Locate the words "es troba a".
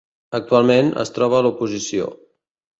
1.05-1.45